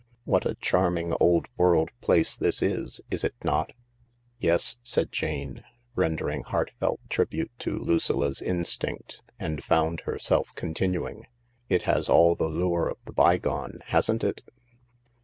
"What 0.23 0.47
a 0.47 0.55
charming 0.55 1.13
old 1.19 1.45
world 1.57 1.91
place 2.01 2.35
this 2.35 2.63
is, 2.63 3.01
is 3.11 3.23
it 3.23 3.35
not?"" 3.43 3.71
Yes," 4.39 4.79
said 4.81 5.11
Jane, 5.11 5.63
rendering 5.95 6.41
heartfelt 6.41 7.01
tribute 7.07 7.51
to 7.59 7.77
Lucilla's 7.77 8.39
232 8.39 8.47
THE 8.47 8.51
LARK 8.51 8.59
instinct, 8.97 9.23
and 9.39 9.63
found 9.63 9.99
herself 9.99 10.49
continuing:" 10.55 11.27
It 11.69 11.83
has 11.83 12.09
all 12.09 12.33
the 12.33 12.47
lure 12.49 12.87
of 12.89 12.97
the 13.05 13.13
bygone, 13.13 13.81
hasn't 13.89 14.23
it 14.23 14.41